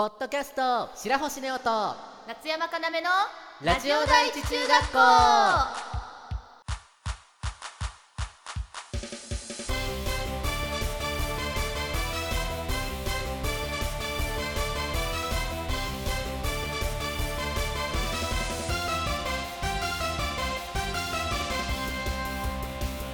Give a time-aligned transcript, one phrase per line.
[0.00, 1.94] ポッドキャスト白星ネオと
[2.26, 3.10] 夏山かなめの
[3.62, 4.98] ラジオ第一中学校。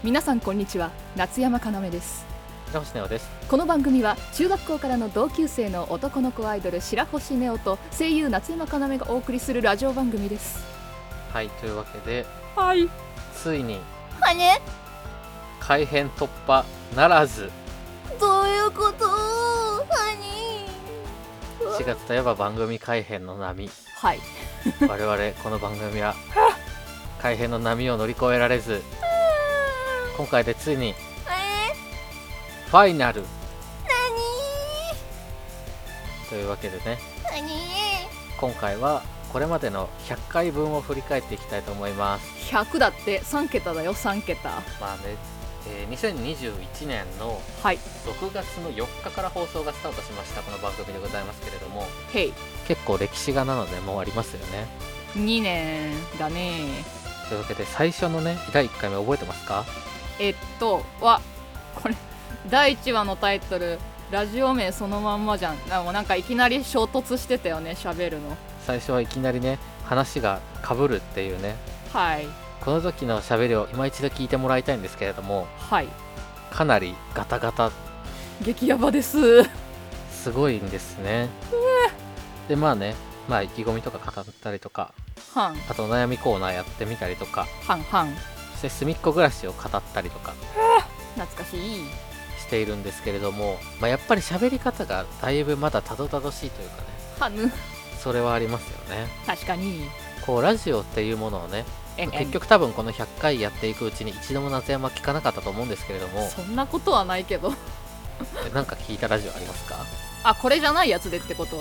[0.05, 0.93] 皆さんこんにちは。
[1.17, 2.36] 夏山かなめです
[2.77, 3.31] 白星ネオです。
[3.49, 10.63] この番組は中学校からの同級生の男の子アイドル白星ネオと声優夏山かなめがお送りするラジオ番組です。
[11.33, 12.91] はいというわけではい。
[13.35, 13.81] ついに
[14.21, 14.61] はね？
[15.59, 17.51] 改編突破ならず。
[18.21, 19.07] どういうこと？
[19.07, 19.87] は
[20.21, 20.69] に
[21.79, 23.71] 4月といえば番組改編の波。
[23.97, 24.21] はい。
[24.87, 26.15] 我々この番組は
[27.23, 28.83] 改編の波を乗り越えられず
[30.19, 30.95] 今回でついにえ
[32.67, 33.23] ファイナル。
[33.23, 33.27] ー、
[36.29, 36.99] というわけでね。
[38.39, 42.55] 今回はこれまでの100回分を振り返っていきたいと思います。
[42.55, 43.21] 100だって。
[43.21, 43.95] 3桁だよ。
[43.95, 44.51] 3桁。
[44.81, 45.17] まあね、
[45.69, 47.79] えー2021年のはい。
[48.05, 51.87] 6月の4日から放送がスタートしましたこの番組でございますけれども。
[52.13, 52.33] へい。
[52.67, 54.67] 結構歴史がなのでもうありますよね。
[55.15, 56.85] 2年だね。
[57.29, 59.65] というわけで最初のね第1回目覚えてますか？
[60.19, 61.21] えっとは
[61.81, 61.95] これ
[62.51, 63.79] 第1話のタイトル
[64.11, 65.65] ラジオ名そのまんまじゃん。
[65.65, 68.37] でもなんかいきなり衝突してたよね喋るの。
[68.67, 71.57] 最初はいきなりね話がかぶるっていうね。
[71.93, 72.27] はい。
[72.61, 75.89] この時の喋りを今一度聞いてもらいたいんですけれどもはい。
[76.51, 77.71] かなりガタガタ。
[78.43, 79.45] 激ヤバです。
[80.11, 81.29] すごいんですね。
[82.49, 82.95] でまあね
[83.29, 84.93] まあ意気込みとか語ったりとか
[85.35, 85.57] はん。
[85.69, 87.47] あとお悩みコーナーやってみたりとか。
[87.67, 88.15] はんはん。
[88.53, 90.33] そして隅っこ暮らしを語ったりとか。
[91.15, 91.85] 懐かしい
[92.47, 96.83] しているんですけれども、まあ、やっぱり喋り方がだいぶまだたどたどしいというかね
[97.19, 97.53] はぬ。
[97.99, 99.09] それはありますよね。
[99.27, 99.89] 確かに。
[100.25, 101.65] こうラジオっていうものをね
[101.97, 106.29] 結局多分この100回やっていくうちに一度も夏山聞かなかったと思うんですけれども。
[106.29, 107.53] そんなことはないけど。
[108.47, 109.77] えなんか聞いたラジオありますか？
[110.23, 111.57] あこれじゃないやつでってこと？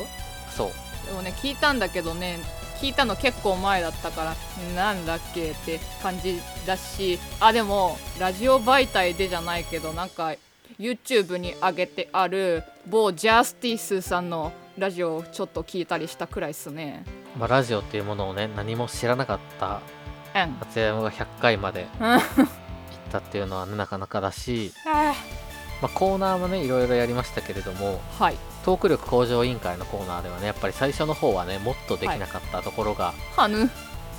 [0.56, 0.72] そう。
[1.08, 2.40] でもね聞いたんだけどね
[2.82, 4.36] 聞いたの結構前だったから
[4.76, 10.34] なんだっけって感じだしあでもラジオ媒体でじゃないけどなんか
[10.80, 17.06] YouTube に上げてある某ジャスティスさんのラジオをちょっと聞いたりしたくらいっすね。
[17.38, 19.82] まあ、ラジオっていうものをね何も知らなかった
[20.36, 20.58] うん。
[20.60, 22.50] 夏山が100回まであ行っ
[23.12, 25.14] たっていうのはねなかなかだし、ま
[25.84, 28.38] あ、コーナーもねいろいろやりましたけれどもはい。
[28.66, 33.70] トーク力向上委員会のコーナーではねやっぱり最初の方はねもっとできなかったところが、はぬ。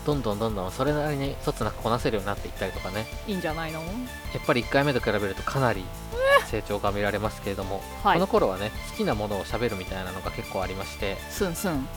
[0.06, 3.06] どんどんどんどんそれなりに一つなくこなせるようになっていったりとかね。
[3.26, 3.80] いいんじゃないの？
[3.80, 3.86] や
[4.40, 5.84] っぱり1回目と比べるとかなり
[6.50, 8.14] 成長が見られますけれども、はい。
[8.14, 11.88] この頃はね好きなものを喋るみたいなのが結構ありましてすんすん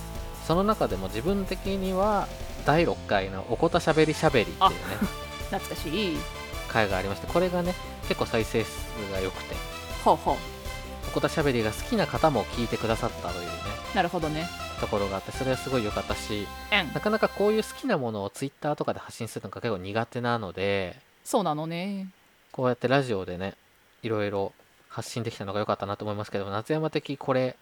[0.48, 2.28] その中でも自分的には
[2.66, 4.78] 第6回の「おこたしゃべりしゃべり」っていうね
[5.52, 6.18] 懐かしい。
[6.70, 7.74] 回がありましてこれがね
[8.08, 8.72] 結構再生数
[9.12, 9.56] が良くて
[10.06, 10.36] ほうほう。
[11.08, 13.52] おこたしゃべりが好きな方も聞いてくださったというね
[13.96, 14.48] なるほどね。
[14.80, 16.94] ところがあってそれはすごい良かったしうん。
[16.94, 20.96] なかなかこういう好きなものを Twitter とかで発信するのが結構苦手なので
[21.26, 22.08] そうなのね。
[22.52, 23.56] こうやってラジオでね
[24.04, 24.54] いろいろ
[24.88, 27.56] 発信できたのが良かったなと思いますけど夏山的これ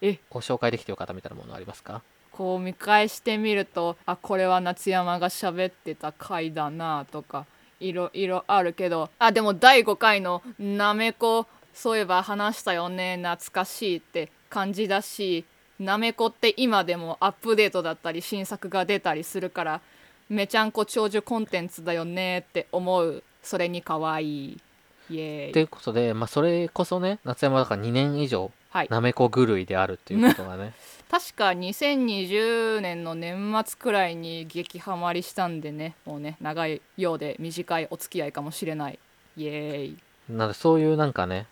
[0.00, 0.18] え？
[0.30, 2.02] を紹介できてよかったみたいなものありますか？
[2.32, 7.46] こう見返してみるとあこれは夏山が喋ってた回だなとか
[7.78, 15.44] いろいろあるけどあでも第5回のなめこそういえば話したよね懐かしいって感じだし
[15.78, 19.80] なめこって今でもアップデートだったり新作が出たりするから
[20.28, 23.22] めちゃんこ長寿コンテンツだよねって思う。
[23.42, 24.58] それに可愛い
[25.08, 28.88] ということで、まあ、それこそね夏山だから2年以上はい。
[28.90, 30.72] なめこ狂いであるっていうことがね。
[31.10, 38.98] 確か2020年の年末くらいに激ハマりしたんでねもうね長いようで短いお付き合いかもしれない。
[39.36, 39.98] イエーイ
[40.30, 41.46] なのでそういうなんかね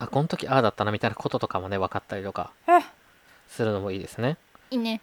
[0.00, 2.50] あこの時ああだったなみたいなこととかもね分かったりとか
[3.48, 4.36] するのもいいですね。
[4.70, 5.00] いいね。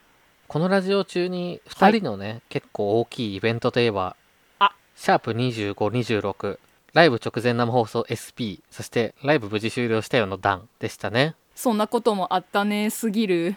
[0.51, 4.17] このラジオ中に2人のね、結構大きいイベントといえば
[4.59, 4.73] あ。
[4.97, 6.59] シャープ2526
[6.93, 11.35] ライブ直前生放送 SP そしてライブ無事終了したよの段でしたね。
[11.55, 13.55] そんなこともあったねすぎる。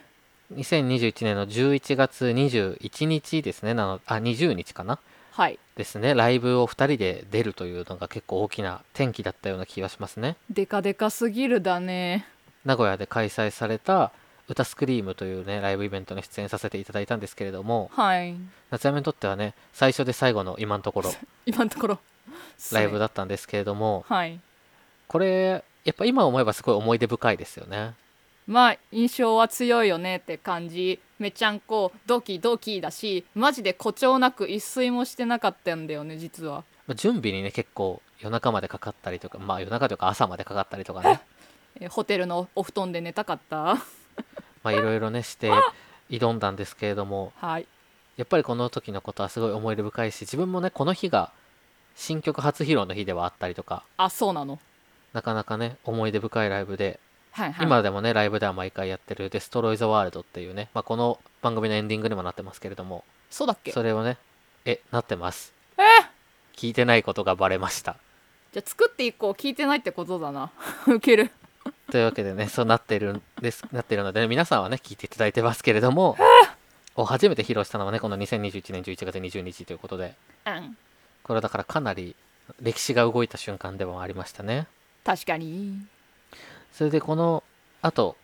[0.55, 5.01] 2021年の11月21日ですねなのあ20日かな？
[5.33, 5.59] はい。
[5.77, 6.15] ですね。
[6.15, 10.37] ライブを2人で出るというのが結構大きな転機だったような気がしますね。
[10.49, 12.29] デカデカすぎるだね。
[12.65, 14.13] 名古屋で開催された
[14.49, 18.37] 歌スクリームというねライブイベントに出演させていただいたんですけれどもはい。
[18.71, 21.11] 夏山にとってはね最初で最後の今のところ。
[21.47, 21.99] 今のところ
[22.73, 24.41] ライブだったんですけれどもはい。
[25.07, 27.95] これやっぱ今思えばすごい思い出深いですよね。
[28.47, 31.01] まあ印象は強いよねって感じ。
[31.19, 36.65] めちゃんこドキドキだしマジで誇張なく一睡もしてなかったんだよね実は。
[36.87, 39.39] まあ準備にね結構夜中までかかったりとか。
[39.39, 41.21] まあ夜中というか朝までかかったりとかね。
[41.81, 43.57] えホテルのお布団で寝たかった？
[44.63, 45.51] まあいろいろねして
[46.11, 47.33] 挑んだんですけれども。
[47.37, 47.67] はい。
[48.17, 51.33] やっぱりこの時のことはすごい思い出深いし自分もねこの日が
[51.97, 53.85] 新曲初披露の日ではあったりとか。
[53.97, 54.59] あそうなの。
[55.13, 56.99] なかなかね思い出深いライブで
[57.33, 57.67] はいはい。
[57.67, 63.73] 今でもねライブでは毎回やってる「デストロイ・ザ・ワールド」っていうね、まあ、この番組のエンディングにもなってますけれどもそうだっけ？
[63.73, 64.19] それをね
[64.65, 65.53] えなってます。
[65.79, 65.83] え？
[66.57, 67.97] 聞いてないことがバレました。
[68.53, 70.51] じゃあ作って以降聞いてないってことだな。
[70.87, 71.31] ウケる。
[71.91, 76.17] というわけでねそうなってるんです なってるので、ね、皆さんはね聞いていただいてますけれども
[76.97, 80.15] を初めて披露したのはねこの2021年11月20日ということで。
[80.47, 80.77] うん
[81.25, 82.15] これはだからかなり
[82.61, 84.67] 歴史が動いた瞬間でもありましたね。
[85.05, 85.79] 確かに。
[86.73, 87.43] それでこの
[87.83, 88.17] あと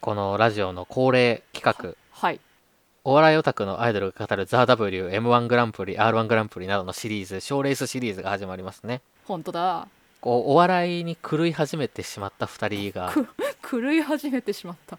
[0.00, 2.40] このラジオの恒例企画はい。
[3.04, 9.00] お笑いオタクのアイドルが語る THEW M1 グランプリ R1 グランプリなどのシリーズ賞レースシリーズが始まりますね。
[9.26, 9.88] 本当だ。
[10.20, 13.12] こうお笑いに狂い始めてしまった2人が
[13.68, 14.98] 狂い始めてしまった。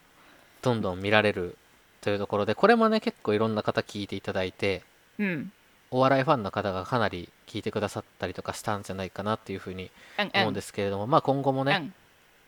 [0.62, 1.58] どんどん見られる
[2.02, 4.82] というところでこれもね結構いろんな方聞いていただいて
[5.20, 5.52] うん
[5.94, 11.94] お笑いファンの方がかなり聞いてくださったりとかしたんじゃないかなっていうふうにうん思うんですけれども、まあ今後もね、うん。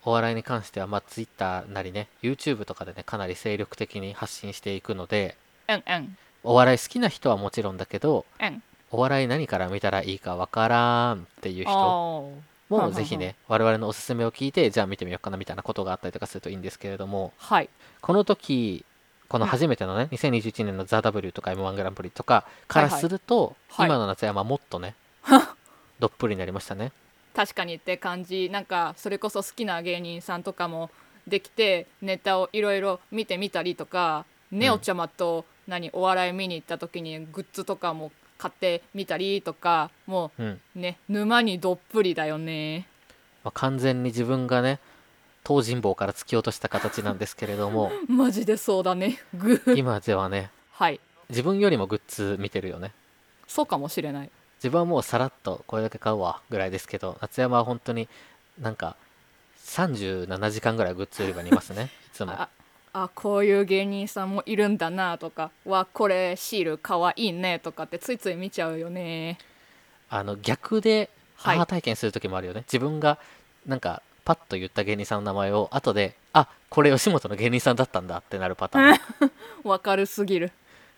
[0.04, 5.36] お笑いに関してはまあ Twitter なりね YouTube とかでねかなり精力的に発信していくので
[6.44, 8.64] お笑い好きな人はもちろんだけどうん。
[8.92, 11.72] お笑い何から見たらいいかわからんっていう人
[12.70, 17.70] もぜひね我々のおすすめを聞いてじゃあ見てみようかなみたいなことがあったりとかするといいんですけれどもはい。
[18.02, 18.86] この時
[19.28, 23.54] この初めてのね、2021年の THEW とか M1 グランプリとかからすると、はい。
[23.82, 24.96] はい今の夏山はもっとね
[26.00, 26.92] どっぷりになりましたね。
[27.34, 28.50] 確かにって感じ。
[28.50, 30.90] なんかそれこそ好きな芸人さんとかも
[31.28, 42.88] できてネタをいろいろ見てみたりとかネオちゃまと何お笑い見に行った時にグッズとかも買ってみたりとかもうん、うね沼にどっぷりだよね。
[43.44, 44.80] まあ、完全に自分がね
[45.46, 49.20] 東尋坊から突き落とした形なんですけれども マジでそうだね。
[49.34, 49.76] グー。
[49.76, 51.00] 今ではねはい。
[51.30, 52.92] 自分よりもグッズ見てるよね。
[53.48, 54.32] そうかもしれない。
[54.58, 58.08] 自分はもうさらっとこれだけ買うわぐらいですけど夏山は本当に
[58.60, 58.96] なんか
[59.66, 62.32] 37時間ぐらいグッズ売り場にいますね いつも。
[62.34, 62.50] あ
[62.94, 69.38] あこういう芸人さんもいるんだなとかわこれシールかわいいねとかってついつい見ちゃうよね。
[70.10, 71.56] あの逆ではい。
[71.58, 73.20] アハ体験する時もあるよね、自分が
[73.66, 79.32] なんかパッと言った芸人さんの名前を後であこれ吉本の芸人さんだったんだってなるパターン。
[79.64, 80.52] わかるすぎる。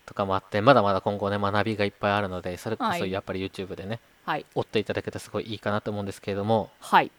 [0.05, 2.99] とかもあってまだまだ今後ね学びがいっぱいあるのでそれこはい。
[2.99, 4.45] そやっぱり YouTube でね、はい。
[4.55, 7.11] 追っていただけたらすごいいいかなと思うんですけれども、はい。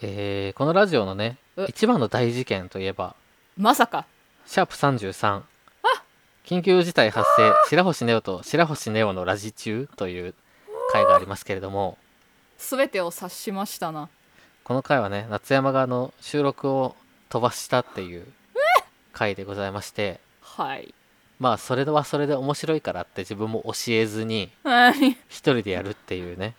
[0.00, 1.66] えーこのラジオのねう。
[1.68, 3.14] 一番の大事件といえば
[3.56, 4.06] まさか。
[4.46, 5.42] シャープ33
[6.44, 10.34] 緊急事態発生白星ネオと白星ネオのラジ中という
[10.92, 11.96] 回がありますけれども
[12.58, 14.08] 全てを察しましたな
[14.64, 16.94] この回はね夏山があの収録を
[17.28, 18.26] 飛ばしたっていう
[19.12, 20.94] 回でございましてはい。
[21.38, 25.12] まあそれはそれで面白いからって自分も教えずにはい。
[25.28, 26.54] 一人でやるっていうね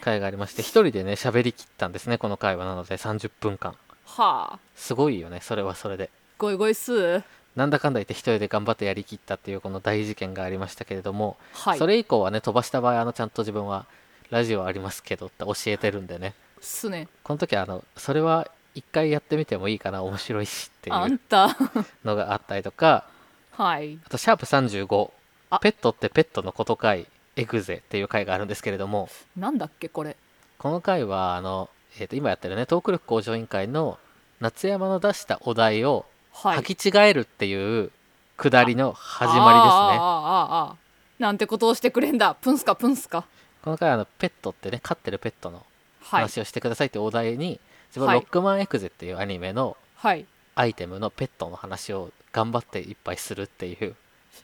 [0.00, 3.74] 回がありまして一人でね喋りきったんですねこの回はなので30分間。
[4.04, 4.58] はあ。
[4.74, 6.10] すごいよねそれはそれで。
[6.38, 7.22] ゴイゴイスー
[7.56, 11.78] なんだかんだ言って一人で頑張ってやりきったっていうこの大事件がありましたけれども、はい。
[11.78, 13.86] それ以降はね飛ばした場合あのちゃんと自分は
[14.30, 17.08] ラジオありますけどって教えてるんでねすね。
[17.22, 21.56] この時はあのそれは一回やってみてもいいかな面白いしっていうあんた。
[22.04, 23.06] のがあったりとか
[23.52, 23.98] はい。
[24.04, 25.10] あとシャープ35
[25.50, 25.58] あ。
[25.60, 30.16] ペットってペットのことかいエグゼっていう回があるんですけれどもなんだっけこれ。
[30.58, 33.98] この回はあの、えー、と今やってるねトーク力向上委員会の
[34.40, 36.58] 夏山の出したお題をはい。
[36.58, 37.90] 履き違えるっていう
[38.36, 39.42] くだりの始まりですね。
[39.42, 41.22] あーあーあーあー。
[41.22, 42.34] なんてことをしてくれんだ。
[42.34, 43.24] プンスかプンスか
[43.62, 45.66] この回はあのペットってね飼ってるペットのはい
[46.10, 47.60] 話をしてくださいってお題に、
[47.90, 50.26] 自分はいロックマンエクゼっていうアニメのはい。
[50.54, 53.94] アイテムのペットの話を頑張っていっぱいするっていう。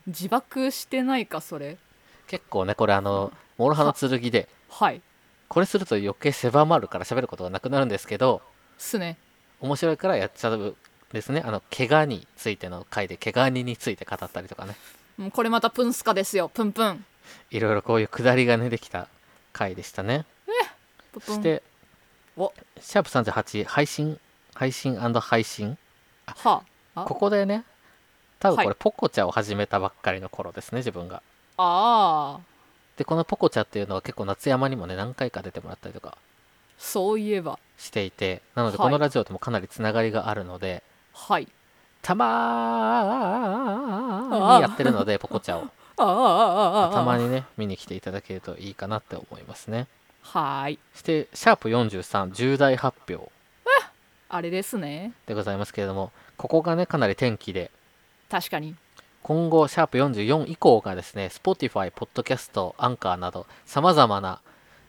[0.07, 1.77] 自爆してないかそれ。
[2.27, 5.01] 結構ねこれあの諸刃の剣ではい。
[5.49, 8.43] これすると余計狭まるから喋ることがなくなるんですけど
[8.79, 9.17] すね。
[9.61, 10.77] 面白いからやっちゃう
[11.13, 11.43] ですね。
[11.45, 14.75] あの怪我についての回で怪我人について語ったりとかね。
[15.19, 16.49] うんこれまたプンスカですよ。
[16.49, 17.05] プンプン。
[17.51, 19.09] いろいろこういうくだりがねできた
[19.53, 20.27] 回でしたね
[21.21, 21.63] そして
[22.37, 22.53] お。
[22.81, 24.19] シャープ38配信？
[24.55, 25.79] 配信配信？
[26.27, 26.63] は
[26.95, 27.05] あ。
[27.05, 27.65] ここでね
[28.41, 28.69] 多分こはい。
[28.69, 31.23] れポコチャを始めたばっかりの頃ですね自分が。
[31.57, 32.41] ああ。
[32.97, 36.17] でこのポコチャっていうのは結構夏山にもね何回か出てもらったりとか。
[36.79, 37.59] そういえば。
[37.79, 38.87] していてなのではい。
[38.87, 41.49] このラジオともかなりつながりがあるので、はい。
[42.03, 45.63] たまーにやってるのでポコチャを。
[45.97, 46.05] ああ。
[46.05, 46.87] ああ。
[46.87, 49.87] ああたまにね見に来ていただけるといいかなって思いますね
[50.25, 50.79] はい。
[50.95, 53.31] そしてシャープ43重大発表。
[54.29, 55.13] あれですね。
[55.27, 57.71] でございますけれどもここがねかなり転機で。
[58.29, 58.75] 確かに。
[59.23, 64.41] 今後シャープ44以降がですね Spotify、Podcast、アンカーなどさまざまな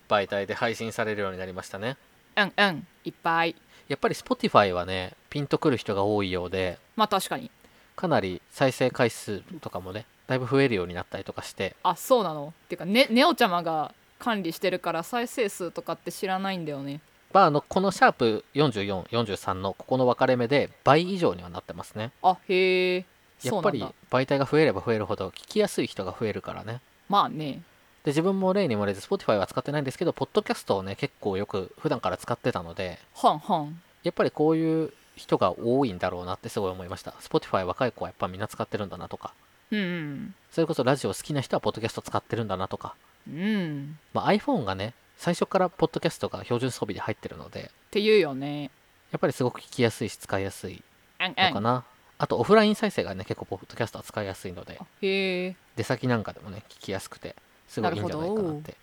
[0.10, 1.98] 媒体で配信されるようになりましたね。
[2.38, 2.88] うんうん。
[3.04, 3.56] いっぱい。
[3.88, 7.52] やっぱり Spotify はねピンとくる人が多いようでまあ確かに。
[7.96, 11.76] かなり再生回数とかもねだいぶ増えるようになったりとかして。
[11.84, 12.54] あそうなの？
[12.66, 17.02] っていうかねネオちゃまが管理してるから再生数とかって知らないんだよね。
[17.34, 22.12] まああのこのシャープ4443のここの分かれ目で倍以上にはなってますね。
[22.22, 23.06] あへえ
[23.44, 26.80] やっぱり媒体が増えれば増えるほど聞きやすい人が増えるからね。
[27.10, 27.62] まあね。
[28.04, 33.82] で自分も例に漏れず Spotify は使ってないんですけどポッドキャストをね結構よく普段から使ってたのではんはん。
[34.04, 37.12] やっぱりこういう人が多いんだろうなってすごい思いました。
[37.22, 39.34] Spotify 若い子はやっぱみんな使ってるんだなとか。
[39.72, 40.36] うんうん。
[40.52, 42.96] それこそラジオ好きな人はポッドキャスト使ってるんだなとか、
[43.28, 43.98] うん。
[44.14, 48.72] まあ、iPhone がね最初からポッドキャストが標準装備で入ってるのでっていうよね。
[49.12, 50.84] やっぱりすごく聞きやすいし使いやすい
[51.20, 51.86] のかな、
[52.18, 55.56] あとオフライン再生がね結構ポッドキャストは使いやすいのでへえ。
[55.76, 57.36] 出先なんかでもね聞きやすくて
[57.68, 58.76] すごいいいんじゃないかなって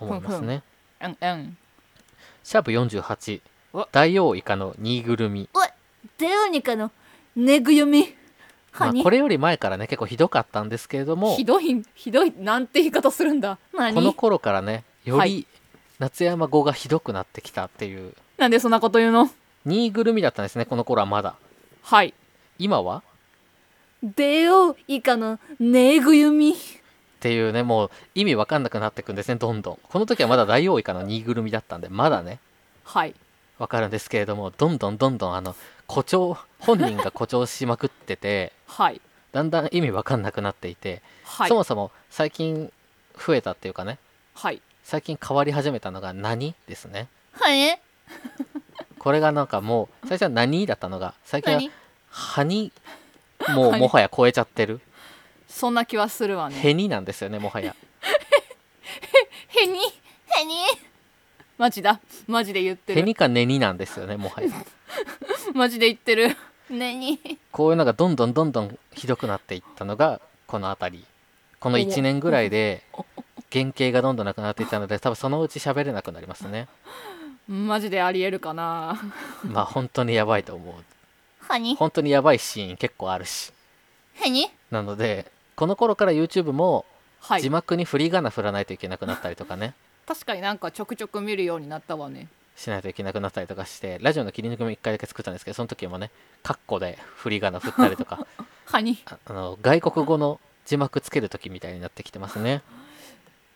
[0.00, 0.62] 思いますね。
[1.00, 1.56] うんうん。
[2.42, 3.40] シャープ48
[3.72, 5.48] お大王イカのぬいぐるみ、
[6.18, 6.90] デオニカの
[7.34, 8.14] ぬぐよみ
[8.78, 13.58] まあ、これより前からね結構ひどかったんですけれどもひどいひどいなんて言い方するんだ。
[13.72, 13.94] 何？
[13.94, 15.46] この頃からねよりはい。
[15.98, 18.12] 夏山語がひどくなってきたっていう。
[18.36, 19.30] なんでそんなこと言うの？
[19.64, 21.36] ぬいぐるみだったんですねこの頃はまだ。
[21.82, 22.12] はい。
[22.58, 23.02] 今は？
[24.02, 25.38] デオイカのっ
[27.18, 29.78] ていうねもう意味わかんなくなってくんですねどんどん。
[29.82, 32.38] この時はまだ大王イカのぬいぐるみだったんでまだね。
[32.84, 33.14] はい。
[33.58, 35.56] わかるんですけれどもどんどんどんどんあの
[35.88, 39.00] 誇張本人が誇張しまくっててはい。
[39.32, 41.48] だんだん意味わかんなくなっていて、はい。
[41.48, 42.72] そもそも最近
[43.16, 43.98] 増えたっていうかね
[44.34, 44.62] はい。
[44.82, 47.08] 最近変わり始めたのが何ですね。
[47.32, 47.74] はに
[48.98, 51.70] これがなんかもう最初は何だったのが最近は何？
[52.08, 52.72] ハニ
[53.48, 54.80] もうもはや超えちゃってる。
[55.48, 56.56] そんな気はするわね。
[56.56, 57.76] ヘニなんですよねもはや。
[59.48, 59.78] へに？
[59.78, 60.54] へに？
[61.58, 62.00] マジだ。
[62.26, 63.00] マジで言ってる。
[63.00, 64.48] ヘニかネニなんですよねもはや
[65.56, 66.36] マジで言ってる。
[66.70, 67.18] 何？
[67.50, 71.04] こういうのがどんどんどんどんひどくなっていったのがこの辺り。
[71.60, 72.82] この1年ぐらいで
[73.50, 76.68] 原型がどんどんなくなっていったので多分そのうち喋れなくなりますね。
[77.48, 79.00] マジでありえるかな。
[79.44, 80.74] まあ本当にやばいと思う。
[81.40, 83.50] はに本当にやばいシーン結構あるし。
[84.12, 86.84] へになのでこの頃から YouTube も
[87.20, 87.40] はい。
[87.40, 89.74] 字幕に振り仮名振らないといけなくなったりとかね、
[90.06, 96.10] 確かになんかちょくちょく見るようになったわねしないといけなくなったりとかしてラジオの切り抜きも1回だけ作ったんですけどその時もね
[96.42, 98.26] カッコで振り仮名振ったりとか。
[98.72, 98.78] あ
[99.26, 102.62] あの外国語の字幕つける時みたいになってきてますね。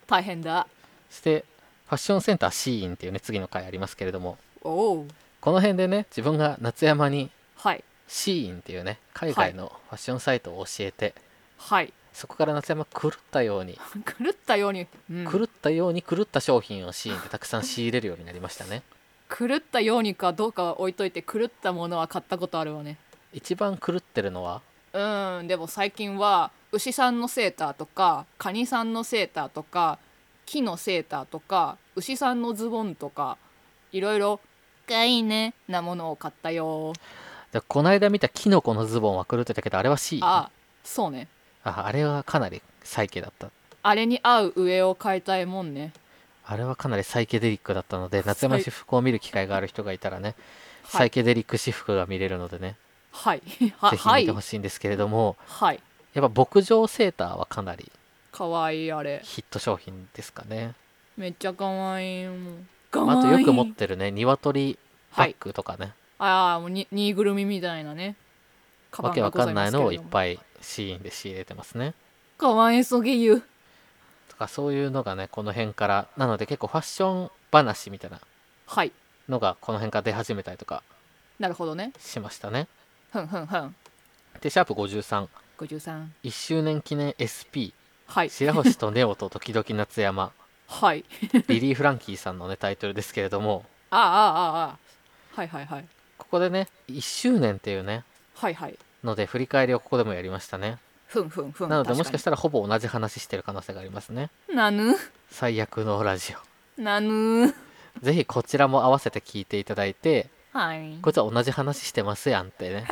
[0.07, 0.69] 大変だ。
[1.11, 1.45] そして
[1.87, 4.39] ファッションセンターシーインっていうね次の回ありますけれども。
[4.63, 5.07] こ
[5.47, 7.83] の辺でね自分が夏山にはい。
[8.07, 11.15] シーインっていうね海外のファッションサイトを教えて、
[11.59, 15.25] はいそこから夏山狂ったように、 狂ったように、うん。
[15.25, 18.83] 狂ったように狂った商品をシーインでたくさん仕入れるようになりましたね。
[19.31, 22.99] 狂ったようにかどうかは置いといて狂ったものは買ったことあるわね。
[23.33, 24.61] 一番狂ってるのは？
[24.93, 25.49] うん。
[25.49, 29.99] でも最近は牛さんのセーターとかカニさんのセーターとか
[30.45, 33.39] 木のセーターとか牛さんのズボンとか
[33.93, 34.41] いろいろ
[34.87, 36.93] かいいねなものを買ったよ。
[37.51, 40.25] でこの間見たキノコのズボンは狂ってたけどあれはシーイン。
[40.25, 40.51] ああ
[40.85, 41.29] そうね
[41.65, 43.51] あれはかなりサイケだった。
[43.83, 45.93] あれに合う上を買いたいもんね。
[46.47, 50.35] あれはかなりサイケデリックだったので夏山私服を見る機会がある人がいたらね、はい。
[50.99, 52.77] サイケデリック私服が見れるのでね、
[53.13, 53.43] はい。
[53.79, 54.27] は ぜひ見はい。
[54.27, 55.81] てほしいんですけれども、はい。
[56.15, 57.91] やっぱ牧場セーターはかなり
[58.33, 59.21] かわいいあれ。
[59.23, 60.75] ヒット商品ですかね。
[61.17, 62.27] めっちゃかわいい
[62.91, 64.79] かあとわいいよく持ってるね鶏
[65.17, 68.17] バッグとかね、ああもうにぬいぐるみみたいなね
[68.99, 71.95] わけわかんないのをいっいぱいシーンで仕入れてますね。
[72.39, 73.43] かわいそげゆ
[74.29, 78.21] とかそういうのがねこの辺からなので結構ファッション話みたいな
[78.67, 78.93] はい。
[79.29, 80.83] のがこの辺から出始めたりとか
[81.39, 81.93] なるほどね。
[81.99, 82.67] しましたね。
[83.13, 83.75] ふんふんふん。
[84.41, 85.29] でシャープ531
[85.59, 87.73] 53周年記念 SP
[88.07, 88.31] はい。
[88.31, 90.33] 白星とネオと時々夏山。
[90.69, 91.05] はい。
[91.49, 93.65] リリー・フランキーさんのねタイトルですけれども。
[93.91, 94.79] ああああああ。
[95.37, 95.85] はいはいはい。
[96.19, 98.05] ここでね1周年っていうね
[98.41, 98.79] はいはい。
[99.05, 100.79] ので振り返りをここでもやりましたね。
[101.09, 104.31] ふんふんふんなのでもしかしたららほぼ同じ話してる可能性がありますね。
[104.49, 104.95] なぬ。
[105.31, 106.35] 最悪のラジ
[106.79, 106.81] オ。
[106.81, 107.55] なぬ。
[108.01, 110.99] ぜひこちらも合わせて聞いていただいてはい。
[111.03, 112.87] こいつは同じ話してますやんってね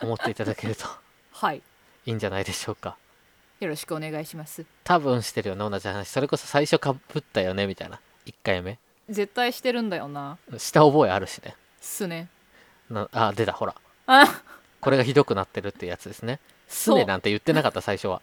[0.00, 0.86] 思っていただけると。
[1.32, 1.62] はい。
[2.06, 2.96] いいんじゃないでしょうか。
[3.58, 4.64] よろしくお願いします。
[4.84, 6.08] 多分してるよね同じ話。
[6.08, 7.98] それこそ最初かぶったよねみたいな。
[8.26, 8.78] 1回目。
[9.10, 10.38] 絶対してるんだよな。
[10.56, 11.56] した覚えあるしね。
[11.80, 12.28] すね。
[12.88, 13.74] なあ出たほら。
[14.06, 14.42] あ
[14.80, 16.40] これがひどくなってるってやつですね。
[16.68, 18.20] すねなんて言ってなかった最初は。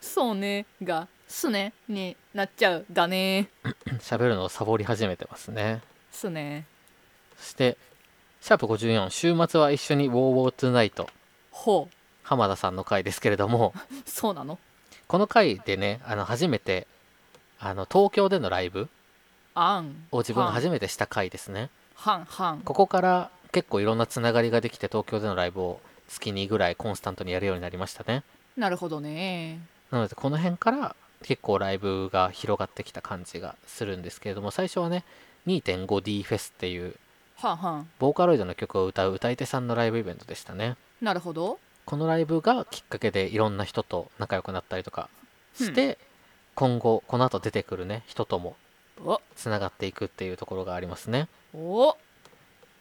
[0.00, 0.66] そうね。
[0.82, 3.48] がすねになっちゃうだね。
[4.00, 5.82] 喋るのをサボり始めてますね。
[6.10, 6.66] すね。
[7.38, 7.76] そして
[8.40, 11.08] シャープ54週末は一緒に「ウォーウォートゥナイト。
[11.50, 11.94] ほう。
[12.22, 13.74] 浜田さんの回ですけれども。
[14.06, 14.58] そうなの？
[15.06, 16.86] この回でねあの初めて
[17.60, 18.88] あの東京でのライブ
[19.54, 20.06] あん。
[20.10, 21.70] を自分が初めてした回ですね。
[21.94, 22.60] はんはん。
[22.60, 28.24] ここから結構いろんなつながりができて東京でのライブを月にぐらいコンスタントにやるようになりましたね。
[28.56, 29.60] なるほどね。
[29.92, 35.04] なのでこの辺から結構ライブが広がってきた感じがするんですけれども最初はね
[35.46, 36.96] 2.5D フェスっていう
[38.00, 40.76] ボーカロイドの曲を歌う歌い手さんのライブイベントでしたね。
[41.00, 41.60] なるほど。
[41.84, 45.08] このライブがきっかけでいろんな人と仲良くなったりとか
[45.54, 45.98] して、
[46.54, 48.56] 今後この後出てくるね人とも
[49.04, 49.20] お。
[49.36, 51.28] つながっていくっていうところがありますね。
[51.54, 51.96] お。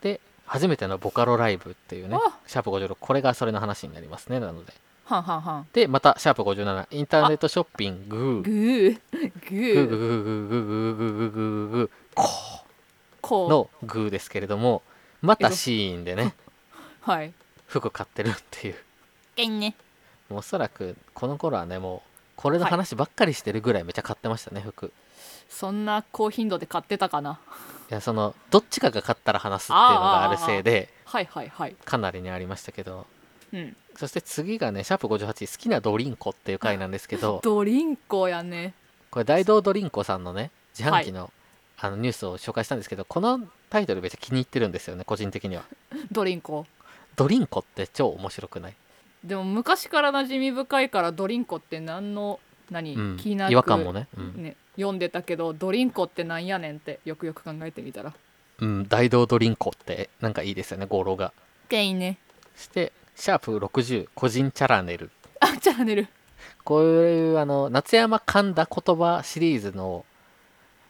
[0.02, 4.74] で初めてのボカロライブっていうねあシャープ56これがそれの話になりますねなので。
[5.06, 5.68] はんはんはん。
[5.74, 8.42] でまたシャープ57インターネットショッピング。
[8.42, 9.00] グー。
[9.12, 9.30] ググー。
[9.52, 9.88] グー。
[9.88, 9.98] グー。
[9.98, 10.20] グー。
[10.20, 10.56] ー。
[10.56, 10.68] グー。
[10.68, 10.98] グー。
[10.98, 11.32] グー。
[11.32, 11.32] グー。
[11.32, 11.32] グー。
[11.32, 11.70] グー。
[11.72, 11.90] グー。
[12.16, 12.30] こ
[13.22, 14.10] こううのグー。
[14.10, 14.82] ですけれども
[15.22, 16.00] またシー。
[16.00, 16.36] ンでね
[17.02, 17.34] はい
[17.68, 18.76] 服買ってるっていう
[19.36, 19.76] けんね
[20.30, 24.92] もうおそらくこの頃はねもうこれの話ばっかりしてるぐらいめっちゃ買ってましたね服
[25.50, 27.40] そんな高頻度で買ってたかな
[27.90, 33.06] いやそのどっちかが買ったら話すっていうのがあるせいではいはいはいかなりにありましたけど
[33.54, 33.76] うん。
[33.96, 38.74] そして次がねシャープ58好きなドリンコっていう回なんですけどドリンコやね。
[39.12, 41.32] これ大道ドリンコさんのね自販機の,、
[41.78, 45.64] あのニュースを紹介したんですけどこのタイトルめっちゃ気に入ってるんですよね個人的には。
[46.12, 46.66] ドリンコ。
[47.16, 48.76] ドリンコって超面白くない、
[49.24, 52.40] でも昔から馴染み深いからドリンコって何の
[52.72, 54.42] 何、うん、気なく違和感もね、うん。
[54.42, 58.14] ね読んでたけどドリンコってなんやねんってよくよく考えてみたら。
[58.60, 61.34] うん、大道ドリンコってなんかいいですよね語呂が。
[61.70, 62.18] けいね。
[62.56, 65.12] そしてシャープ60個人チャラネル。
[65.40, 66.08] あチャラネル。
[66.64, 70.06] こういうあの夏山噛んだ言葉シリーズの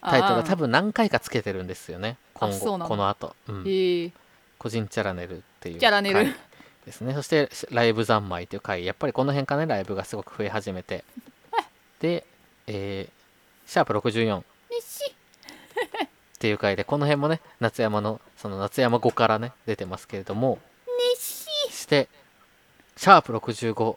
[0.00, 3.60] タイトルが多分何回かつけてるんですよね今後この後、うん。
[3.66, 3.70] え。
[3.70, 4.12] ー、
[4.58, 6.16] 個人チャラネルっていうチャラネル。
[6.16, 6.34] 回
[6.86, 7.14] ですね。
[7.14, 8.84] そしてライブ三昧という回。
[8.84, 11.04] やっぱりこの辺からねライブがすごく増え始めて。
[12.00, 12.26] で、
[12.66, 13.23] えー
[13.66, 14.44] シャープ64っ
[16.38, 20.58] ていう回でこの辺もね夏山のその夏山語からね出てますけれども。
[21.14, 22.08] 熱しして
[22.96, 23.96] シャープ65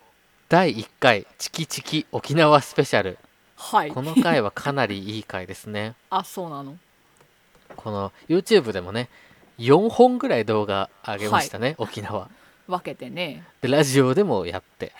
[0.49, 3.17] 第1回チキチキ沖縄スペシャル。
[3.57, 3.91] はい。
[3.91, 5.95] この回はかなりいい回ですね。
[6.09, 6.77] あそうなの。
[7.75, 9.09] この YouTube でもね
[9.59, 12.29] 4本ぐらい動画上げましたね、沖縄。
[12.67, 13.43] 分けてね。
[13.61, 14.93] でラジオでもやって。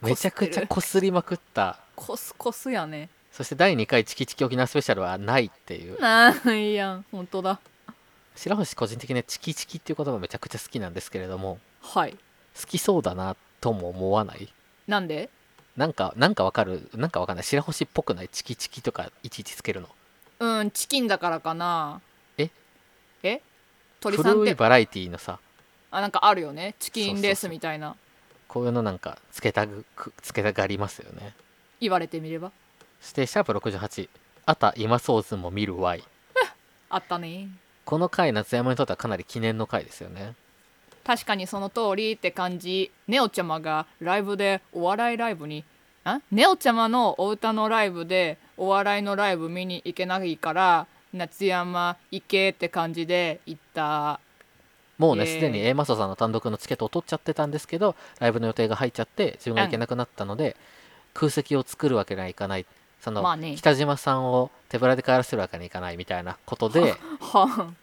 [0.00, 1.78] めちゃくちゃこすりまくった。
[1.94, 6.00] コスコスやねそして第2回チキチキ沖縄スペシャルはないっていう。
[6.00, 7.60] ないやん本当だ。
[8.34, 11.60] 白星個人的にねチキチキっていう言葉めちゃくちゃ好きなんですけれども。
[11.80, 12.18] はい。
[12.60, 14.52] 好きそうだなとも思わない？
[14.88, 15.30] なんで？
[15.76, 16.90] なんかなんかわかる？
[16.96, 17.44] なんかわかんない？
[17.44, 19.88] 白星っぽくないチキチキとかいちいちつけるの？
[20.40, 22.00] うんチキンだからかな。
[22.38, 22.50] え？
[23.22, 23.40] え？
[24.00, 25.38] 鳥さんって古いバラエティーのさ。
[25.92, 26.74] あなんかあるよね。
[26.80, 27.94] チキンレースみたいな。
[28.48, 31.34] こういうのなんかつけたぐくつけたがりますよね。
[31.80, 32.50] 言われてみれば
[33.00, 34.08] そしてシャープ68
[34.46, 36.02] あた今ソーズも見るわい。
[36.88, 37.48] あったね。
[37.84, 40.34] この回夏山にとってはかなり記念の回ですよね。
[41.04, 42.90] 確かにその通りって感じ。
[43.06, 45.64] ネオちゃまがライブでお笑いライブに
[46.04, 46.20] あ？
[46.30, 54.20] ネオちゃまのお歌のライブでお笑いのライブ見に行けないから夏山行けって感じで行った。
[54.98, 60.56] もうねすでに A マソさんの単独のチケットを取っちゃってたんですけどライブの予定が入っちゃって自分が行けなくなったので、
[61.14, 62.66] 空席を作るわけにはいかない
[63.00, 63.54] その、まあね。
[63.56, 67.74] 北島さんを手ぶらで帰らせるわけにはいかないみたいなことで は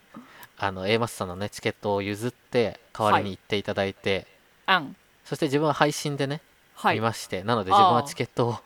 [0.57, 0.71] あ。
[0.71, 4.27] の A マスさんのねチケットを譲って代わりに行っていただいて、
[4.65, 4.95] あん。
[5.25, 6.41] そして自分は配信でね、
[6.75, 6.95] はい。
[6.95, 8.57] 見ましてなので自分はチケットを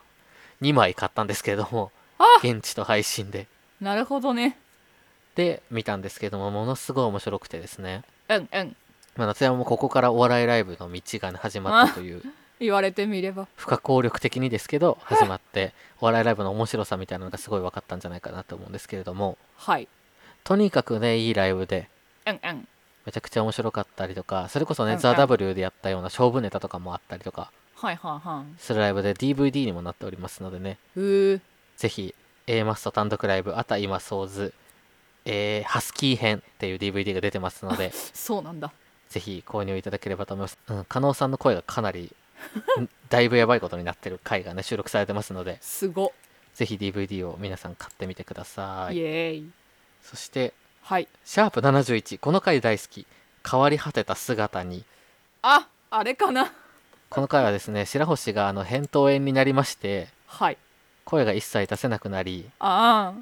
[0.61, 3.47] 2枚買ったんですけれどもあ現地と配信で。
[3.81, 4.57] なるほどね。
[5.35, 8.75] で見たんですけどもものすごい面白くてですね、うんうん。
[9.15, 12.21] まあ、夏山もここからお笑いライブの道が、ね、始まったという
[12.59, 13.47] 言われてみれば。
[13.55, 19.37] 不可抗力的にですけど始まってお笑いライブの面白さみたいなのがすごい分かったんじゃないかなと思うんですけれども。
[19.55, 19.87] はい。
[20.43, 21.89] とにかくねいいライブで
[22.25, 22.67] うんうん。
[23.05, 28.61] めちゃくちゃ面白かったりとかそれこそね、ザ・ W でやったような勝負ネタとかもあったりとかはいはいはい。
[28.61, 31.41] するライブで DVD にもなっておりますのでねうー。
[31.77, 32.13] ぜひ
[32.47, 34.53] A マスト単独ライブあた今ソーズ、
[35.25, 38.71] えーハスキー編っていう DVD が出てますので そうなんだ。
[39.09, 40.57] ぜひ購入いただければと思います。
[40.67, 42.11] うん、加納さんの声がかなりん
[43.09, 46.13] だいぶやばいことになってる回がね収録されてますのですご。
[46.53, 48.97] ぜひ DVD を皆さん買ってみてください。
[48.97, 49.51] イエーイ。
[50.03, 51.07] そしてはい。
[51.23, 53.05] シャープ71この回大好き。
[53.49, 54.83] 変わり果てた姿に。
[55.41, 56.51] ああれかな。
[57.09, 60.57] この回はですね白星があの扁桃炎になりましてはい。
[61.05, 63.13] 声が一切出せなくなりあ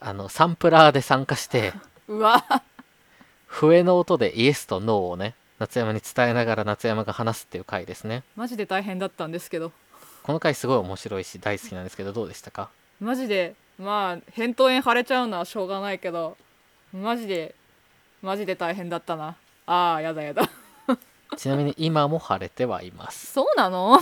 [0.00, 0.08] あ。
[0.08, 1.72] あのサンプラーで参加して
[2.08, 2.44] うわ。
[3.46, 8.24] 笛の音でイエスとノーをね夏山に伝えながら夏山が話すっていう回ですね。
[8.34, 9.70] マジで大変だったんですけど。
[10.24, 12.68] この回すごい面白いし大好きなんですけどどうでしたか？
[13.00, 16.36] マジでまあ扁桃炎腫れちゃうのはしょうがないけど
[16.92, 17.54] マジで
[18.22, 19.36] マジで大変だったな。
[19.66, 20.50] あーやだやだ。
[21.36, 23.32] ちなみに今も腫れてはいます。
[23.32, 24.00] そうなの？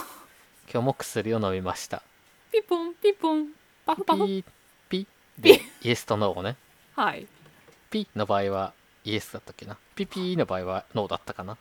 [0.73, 2.03] 今日も薬を飲みました。
[2.51, 3.49] ピポンピポン。
[3.85, 4.25] パフパフ。
[4.25, 4.45] ピー
[4.89, 5.07] ピ
[5.39, 6.57] でイエスとノーをね。
[6.97, 7.27] はい。
[7.91, 8.73] ピの場合は
[9.05, 9.77] イエスだったっけな？
[9.95, 11.57] ピピの場合はノーだったかな？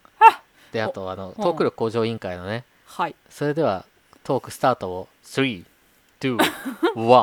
[0.71, 2.63] であとあのトーク力向上委員会のね。
[2.85, 3.15] はい。
[3.29, 3.85] それでは
[4.23, 5.63] トークスタートを321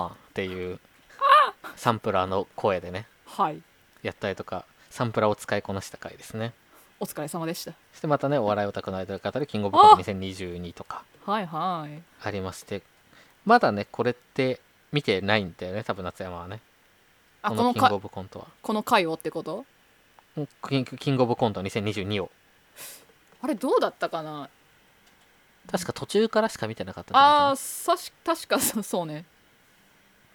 [0.09, 0.81] っていう
[1.77, 3.61] サンプラーの声でねはい。
[4.03, 6.53] やったりとかサンプラーを使いこなした回ですね。
[6.99, 7.73] お疲れ様でした。
[7.93, 12.03] そしてまたねお笑いオタクのアイドル語るキングオブコント2022とかはいはい。
[12.23, 12.83] ありまして
[13.45, 14.61] まだねこれって
[14.93, 16.61] 見てないんだよね多分夏山はね。
[17.43, 18.47] あこのキングオかブコントは。
[18.63, 19.59] この回をってこと？
[19.59, 19.67] うん
[20.69, 22.31] キングキングオブコント2022を。
[23.41, 24.49] あれどうだったかな？
[25.71, 29.25] 確か途中からしか見てなかったあーさし確かそ そうね。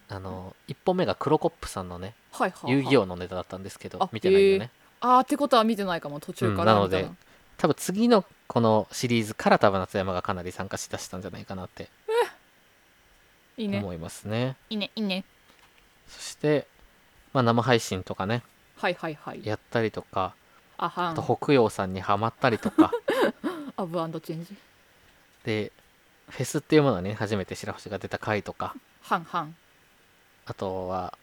[0.08, 4.70] あの1本目がクロコップさんのねはいはい、はい、遊戯王のネタだったんですけどあ見てないよね。
[5.00, 7.08] あーってことは見てないかも途中からうんなので
[7.56, 11.88] 多分次のこのシリーズから多分夏山がかなり参加しだしたんじゃないかなって
[13.56, 13.78] いいね。
[13.78, 14.56] 思いますね。
[14.68, 15.24] いいねいいね。
[16.08, 16.66] そして、
[17.32, 18.42] まあ、生配信とかね
[18.76, 19.40] はいはいはい。
[19.44, 20.34] やったりとか
[20.78, 22.92] あはと北洋さんにはまったりとか。
[23.76, 24.56] アブチェンジ。
[25.44, 25.72] で
[26.28, 28.74] フェスっていうものはね初めて白星が出た回とか。
[29.02, 29.56] はんはん。
[30.46, 31.16] あとは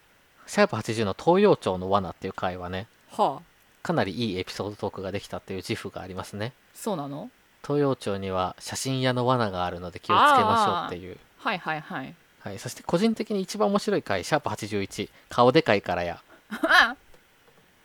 [0.48, 3.50] シャープ80の東洋町の罠っていう回はねはあ。
[3.82, 6.54] かなりいいエピソードトークができたっていう自負がありますね。
[6.74, 7.30] そうなの？
[7.64, 11.18] 東洋町には写真屋の罠があるので気をつけましょうっていう。
[11.38, 12.16] はいはいはい。
[12.42, 16.22] はい、そして個人的に一番面白い回シャープ81顔でかいからや。
[16.52, 16.96] あ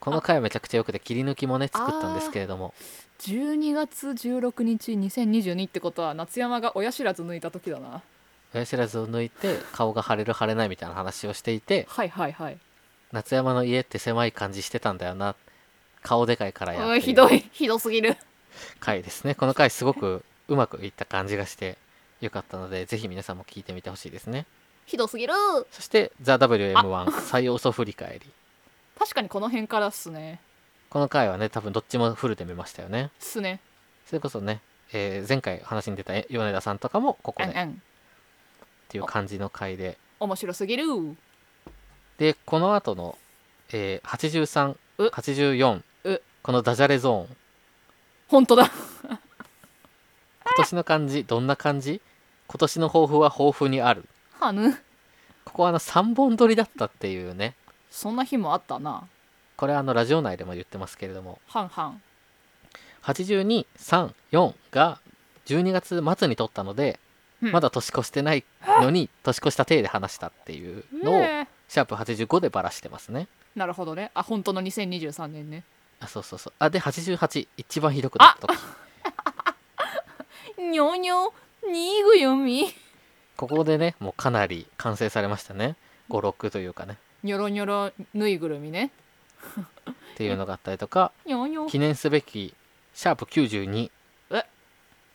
[0.05, 2.75] この回はめちゃくちゃよくて切り抜きもね作ったんですけれども。
[3.21, 8.03] 12月16日2022ってことは夏山が親知らず抜いた時だな。
[8.55, 12.59] 親知らずを抜いて顔が腫れる腫れないみたいな話をしていてはいはいはい。
[13.13, 15.37] 夏山の家って狭い感じしてたんだよな
[16.03, 17.39] 顔でかいからやひどい。
[17.51, 18.19] ひどすぎる。
[18.81, 19.35] 回ですね。
[19.35, 21.79] この回すごくうまくいった感じがして
[22.21, 24.45] よかったのでぜひ皆さんも聞いてみてほしいですね。
[24.85, 25.33] ひどすぎる。
[25.71, 28.31] そして「THEWM1 最要素振り返り
[28.99, 30.41] 確かにこの辺からっすね」
[30.91, 33.05] この回はね多分どっちもフルで見ましたよね。
[33.07, 33.61] っすね。
[34.07, 34.61] それこそね、
[34.93, 37.49] えー前回話に出たえ米田さんとかもここで。
[37.49, 37.83] っうんうん。
[38.89, 39.99] ていう感じの回で。
[40.21, 40.85] 面白すぎる。
[42.19, 43.19] でこの後の、
[43.73, 44.43] えー、
[44.99, 45.09] う。
[45.09, 46.23] 8384う。
[46.43, 47.37] このダジャレゾーン。
[48.29, 48.71] 本当だ。
[49.03, 49.19] 今
[50.59, 52.01] 年の漢字どんな漢字？
[52.47, 54.09] 今年の抱負は豊富にある。
[54.39, 54.75] はぬ。
[55.45, 57.55] ここはあの3本撮りだったっていうね
[57.95, 59.07] そんな日もあったな。
[59.57, 61.39] これはあのラジオ内でも言ってますけれども。
[61.47, 62.03] はんはん
[63.05, 64.99] 8234が
[65.47, 66.99] 12月末に撮ったので、
[67.41, 67.53] うん。
[67.53, 68.43] まだ年越してない
[68.81, 71.55] のに 年越した体で話したっていうのをねえ。
[71.69, 73.29] シャープ85でバラしてますね。
[73.55, 74.11] なるほどね。
[74.13, 75.63] あ本当の2023年ね。
[76.01, 76.53] あそうそうそう。
[76.59, 78.59] あで88一番ひどくなった時。
[80.59, 81.33] にょにょ
[81.65, 82.75] にぐよみ？
[83.37, 85.77] ここでねもうかなり完成されましたね。
[86.11, 88.93] 56というかねにょろにょろぬいぐるみね。
[89.91, 91.11] っていうのがあったりとか
[91.69, 92.55] 記念すべき
[92.95, 93.91] シャープ92
[94.31, 94.45] え？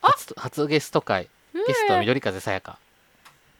[0.01, 1.29] 初初ゲスト会。
[1.53, 2.77] ゲスト緑風さやか。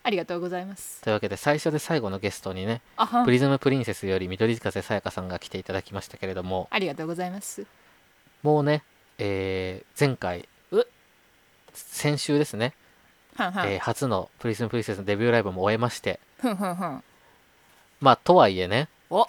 [0.02, 1.02] ありがとうございます。
[1.02, 2.82] というわけで最初で最後のゲストにね
[3.26, 6.68] プリズムプリンセスより緑風さやかさんが来ていただきましたけれども。
[6.72, 7.66] ありがとうございます。
[8.42, 8.84] もうね、
[9.18, 10.84] えー前回う？
[11.74, 12.74] 先週ですね、
[13.36, 16.20] はんはん、えー初のプリズムプリンセスのデビューライブも終えまして。
[16.42, 17.04] ふんふんふん
[18.00, 19.28] まあとはいえねお。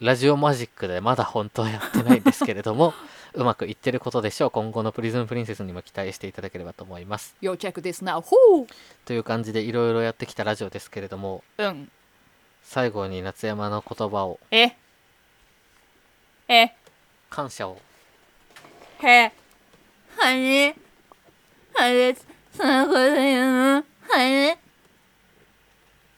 [0.00, 2.94] ラジオマジックでまだ本当はやってないんですけれども
[3.34, 4.50] うまくいってることでしょう。
[4.50, 7.36] 今後のプリズムプリンセスにも期待していただければと思います。
[7.42, 8.66] Yo check this now ほう。
[9.04, 11.90] という感じでいろいろやってきたラジオですけれどもうん。
[12.62, 14.76] 最後に夏山の言葉をえ。
[16.48, 16.72] え。
[17.28, 17.80] 感謝を。
[19.02, 19.32] へ。
[20.16, 20.76] はね
[21.74, 22.16] はね
[22.56, 23.84] そんなこと言うの。
[24.08, 24.58] はね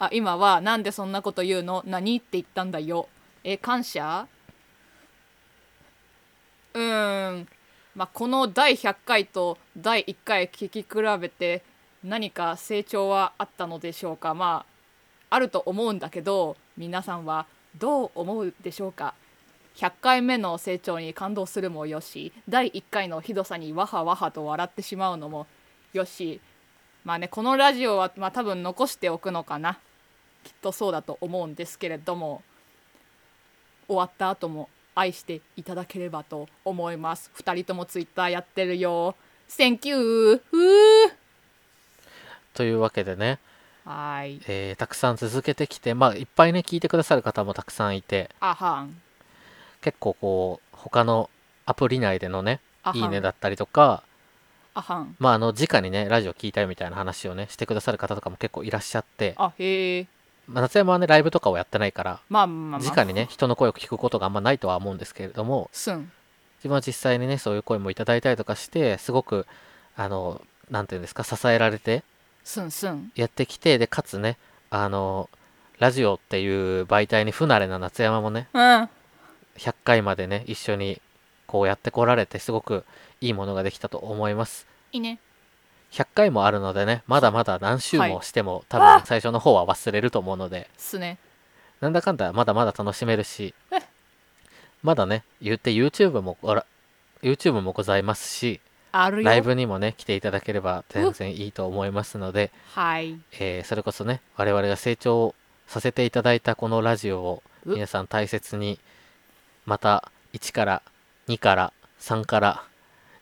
[0.00, 1.82] あ今はなんでそんなこと言うの？
[1.86, 3.06] 何って言ったんだよ。
[3.44, 4.26] え感謝？
[6.72, 7.48] うーん。
[7.94, 10.88] まあ、この第100回と第1回聞き比
[11.20, 11.62] べて
[12.02, 14.32] 何か成長はあったのでしょうか？
[14.32, 14.64] ま
[15.28, 17.46] ああると思うんだけど皆さんは
[17.78, 19.12] どう思うでしょうか
[19.76, 25.46] ？100回目の成長に感動するもよし第1回のひどさにわはわはと笑ってしまうのも
[25.92, 26.40] よし。
[27.04, 29.78] まあねこのラジオは、まあ、多分残しておくのかな。
[30.44, 32.42] きっとそうだと思うんですけれども
[33.86, 37.30] 終わった後も愛していただければと思います。
[37.36, 39.14] 2人ともツイッターやってるよ。
[39.48, 40.42] Thank you
[42.54, 43.38] というわけでね、
[43.84, 44.42] はーい。
[44.46, 48.30] えーたくさん続けてきてまあいっぱいね聞いてくださる方もたくさんいて。
[48.40, 49.00] あはん
[49.80, 51.30] 結構こう他の
[51.66, 52.60] アプリ内でのね
[52.94, 54.02] いいねだったりとか
[54.74, 60.06] あはんまああの直にねラジオ聞いたよみたいな話をねしてくださる方とかも結構いらっしゃって、あへえ
[60.50, 62.94] まあ夏山はねライブとかをやってないからまあまあまあ。
[62.94, 69.46] 直にね人の声を聞くことがあんまないとは思うんですけれども自分は実際にねそういう声もいただいたりとかしてすごく
[69.96, 72.02] あのなんていうんですか支えられて
[72.44, 73.12] すんすん。
[73.14, 74.36] やってきてでかつね
[74.70, 75.30] あの
[75.78, 78.88] ラジオっていう媒体に不慣れな夏山もねうん。
[79.56, 81.00] 100回までね一緒に
[81.46, 82.84] こうやってこられてすごく
[83.20, 84.66] いいものができたと思います。
[84.92, 85.18] いいね
[85.92, 88.12] 100回もあるのでねまだまだ何週はい。
[88.12, 90.68] もしても、多分最初の方は忘れると思うので。
[90.76, 91.18] すね。
[91.80, 93.54] なんだかんだまだまだ楽しめるし
[94.82, 96.66] まだね言って YouTube もごら
[97.22, 98.60] YouTube もございますし
[98.92, 99.24] あるよ。
[99.24, 103.18] ライブにもね来ていただければ全然いいと思いますので、はい。
[103.32, 105.34] えーそれこそね我々が成長
[105.66, 108.78] させていただいたこのラジオをう皆さん大切に
[109.66, 110.82] また1から
[111.28, 112.62] 2から3から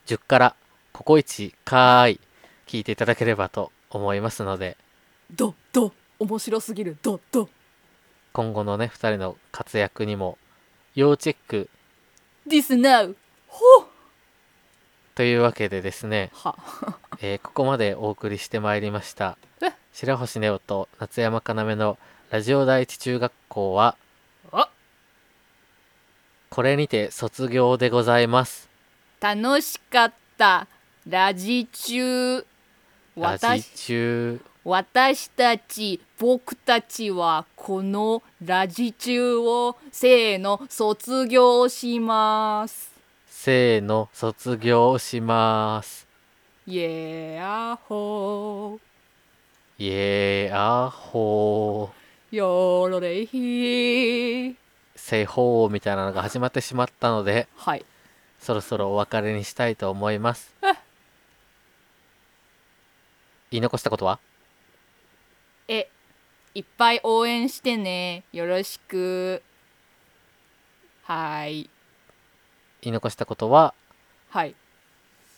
[0.07, 0.54] 10から
[0.92, 2.20] ココイチかーい
[2.68, 4.76] 聞いていただければと思いますので。
[5.35, 6.98] どど面白すぎる。
[7.02, 7.48] どど。
[8.35, 10.37] 今後のね2人の活躍にも
[10.94, 11.70] 要チェック。
[12.46, 13.14] This now
[13.46, 13.64] ほ
[15.14, 16.54] というわけでですね、は。
[17.20, 19.38] えーここまでお送りしてまいりました。
[19.62, 19.72] え？
[19.92, 21.98] 白星ネオと夏山かなめの
[22.31, 23.96] ラジオ第一中学校は
[24.52, 24.68] あ？
[26.50, 28.68] これにて卒業でございます。
[29.20, 30.68] 楽しかった。
[31.09, 32.44] ラジ中
[33.20, 42.92] 私中私たち僕たちはこのラジ中をせーの卒業します。
[43.26, 46.07] せーの卒業します。
[46.66, 48.78] イエーアホ
[49.78, 53.38] イエーアホーーよろれひ。
[53.38, 54.54] ー
[54.96, 57.87] せいほーみたいなのが始まってしまったのではい
[58.38, 60.88] そろそろお別れにしたいと思いますえ
[63.50, 64.18] 言い残したことは？
[65.68, 65.88] え
[66.54, 68.24] いっぱい応援してね。
[68.32, 69.42] よろしく。
[71.02, 71.70] はい。
[72.82, 73.74] 言い残したことは？
[74.30, 74.54] はい。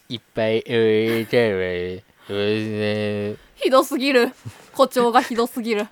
[0.08, 3.36] いっぱい言いてるね。
[3.56, 4.32] ひどすぎる。
[4.72, 5.86] 誇張がひどすぎる。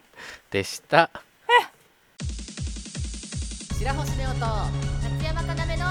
[0.50, 1.10] でした。
[3.78, 5.84] 白星ネオと夏山かなめの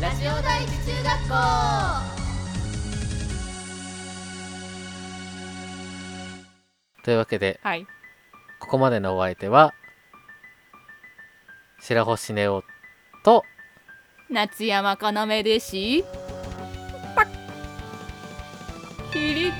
[0.00, 2.07] ラジオ第一中学校
[7.04, 7.86] というわけではい。
[8.60, 9.72] ここまでのお相手は
[11.80, 12.64] 白星ネオ
[13.24, 13.44] と
[14.30, 16.04] 夏山かなめでし。
[17.14, 17.26] パッ。
[19.12, 19.52] 起立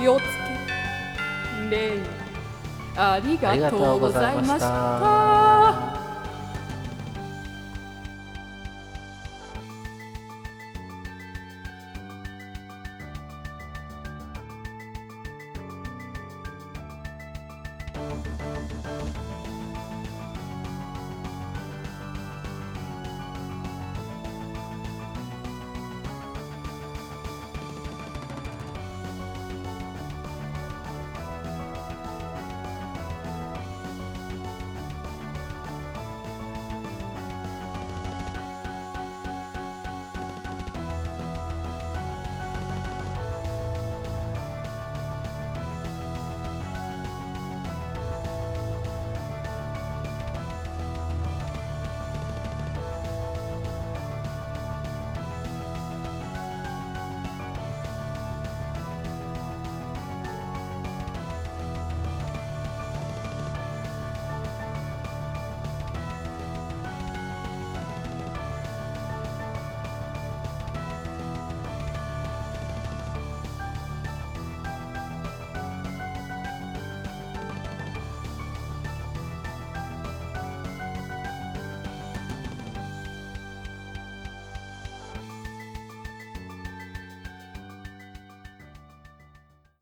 [0.00, 0.34] 気をつけ。
[1.70, 2.24] 礼。
[2.96, 6.03] ありがとうございました